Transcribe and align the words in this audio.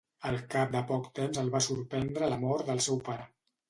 Al 0.29 0.37
cap 0.55 0.73
de 0.77 0.81
poc 0.93 1.05
temps 1.21 1.43
el 1.43 1.53
va 1.59 1.63
sorprendre 1.69 2.35
la 2.35 2.43
mort 2.49 2.69
del 2.75 2.87
seu 2.91 3.03
pare. 3.11 3.35